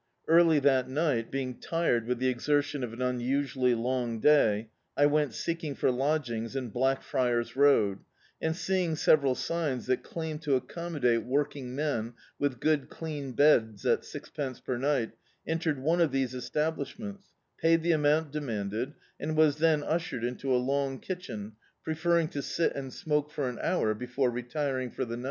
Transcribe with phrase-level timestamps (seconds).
[0.27, 5.05] Early that ni^t, being tired with the exertion of an un usually long day, I
[5.05, 7.99] went seeking for lodgings in Blackfriars Road,
[8.41, 14.03] and, seeing several signs that claimed to acccnnmodate working men with good clean beds at
[14.03, 15.11] sixpence per nt^t,
[15.45, 17.27] entered one of these establishments,
[17.59, 21.51] paid the amount demanded, and was then ushered into a long kitchen,
[21.83, 25.19] preferring to stt and smoke for an hour before retiring for the ni^L D,i.